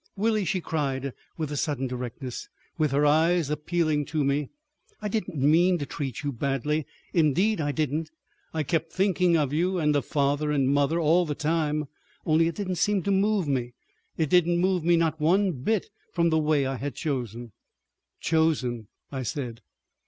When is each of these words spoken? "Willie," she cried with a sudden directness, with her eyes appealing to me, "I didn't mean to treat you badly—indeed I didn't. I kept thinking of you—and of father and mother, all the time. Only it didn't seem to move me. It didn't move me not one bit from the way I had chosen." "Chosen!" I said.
"Willie," 0.17 0.45
she 0.45 0.61
cried 0.61 1.13
with 1.37 1.51
a 1.51 1.55
sudden 1.55 1.85
directness, 1.85 2.49
with 2.79 2.89
her 2.89 3.05
eyes 3.05 3.51
appealing 3.51 4.05
to 4.05 4.23
me, 4.23 4.49
"I 4.99 5.07
didn't 5.07 5.37
mean 5.39 5.77
to 5.77 5.85
treat 5.85 6.23
you 6.23 6.31
badly—indeed 6.31 7.61
I 7.61 7.71
didn't. 7.71 8.09
I 8.51 8.63
kept 8.63 8.91
thinking 8.91 9.37
of 9.37 9.53
you—and 9.53 9.95
of 9.95 10.03
father 10.07 10.49
and 10.49 10.69
mother, 10.69 10.99
all 10.99 11.27
the 11.27 11.35
time. 11.35 11.85
Only 12.25 12.47
it 12.47 12.55
didn't 12.55 12.77
seem 12.77 13.03
to 13.03 13.11
move 13.11 13.47
me. 13.47 13.75
It 14.17 14.31
didn't 14.31 14.57
move 14.57 14.83
me 14.83 14.97
not 14.97 15.21
one 15.21 15.51
bit 15.61 15.91
from 16.11 16.31
the 16.31 16.39
way 16.39 16.65
I 16.65 16.77
had 16.77 16.95
chosen." 16.95 17.51
"Chosen!" 18.21 18.87
I 19.11 19.21
said. 19.21 19.61